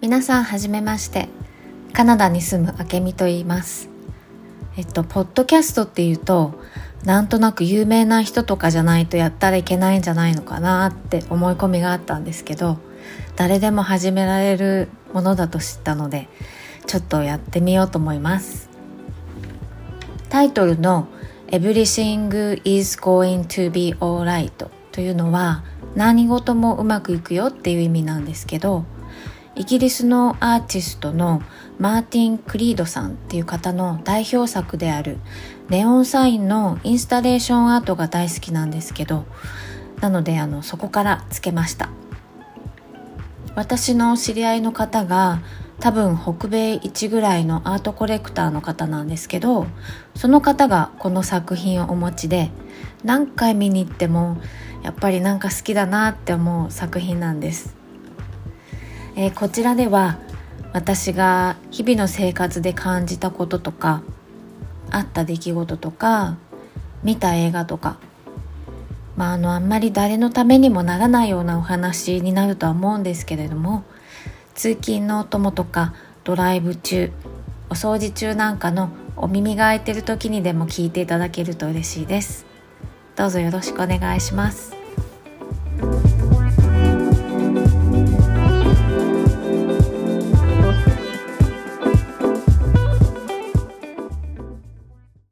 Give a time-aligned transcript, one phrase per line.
[0.00, 1.28] 皆さんはじめまして。
[1.92, 3.88] カナダに住むあけみと言います。
[4.76, 6.54] えっとポッドキャストっていうと
[7.04, 12.78] なんとなく有名な人とかじゃないとやったらいけないんじゃないのかなって思い込みがあったんですけど
[13.34, 16.28] 誰でも始められるものだと知ったので
[16.86, 18.68] ちょっとやってみようと思います。
[20.28, 21.08] タイトルの
[21.48, 25.64] Everything is going to be alright というのは
[25.96, 28.84] 何事もうまくいくよっていう意味なんですけど
[29.58, 31.42] イギリスのアーティストの
[31.80, 35.18] マーティン・クリードさんっていう方の代表作である
[35.68, 39.26] ネオンサインのインスタレーションアートが大好きなんですけど
[40.00, 41.90] なのであのそこからつけました。
[43.56, 45.42] 私の知り合いの方が
[45.80, 49.66] 多分北米一ぐらいのアートコレクターの方なんですけど
[50.14, 52.52] その方がこの作品をお持ちで
[53.02, 54.36] 何回見に行っても
[54.84, 57.77] やっぱりなんか好きだなって思う作品なんです。
[59.18, 60.16] えー、こちらでは
[60.72, 64.04] 私が日々の生活で感じたこととか
[64.92, 66.38] あった出来事とか
[67.02, 67.98] 見た映画とか
[69.16, 73.82] まああのあんまり誰のためにもならないようなお話になるとは思うんですけれども
[74.54, 77.10] 通勤のお供とかドライブ中
[77.70, 82.46] お掃除中なんかのお耳が開いてる時にでも聞いていただけると嬉しいです。
[83.16, 84.77] どうぞよろしくお願いします。